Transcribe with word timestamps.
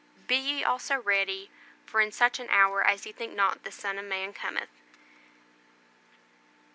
"Be 0.25 0.35
ye 0.35 0.63
also 0.63 0.99
ready: 0.99 1.51
for 1.85 2.01
in 2.01 2.11
such 2.11 2.39
an 2.39 2.49
hour 2.49 2.83
as 2.83 3.05
ye 3.05 3.11
think 3.11 3.33
not 3.35 3.63
the 3.63 3.71
Son 3.71 3.99
of 3.99 4.05
Man 4.05 4.33
cometh." 4.33 4.71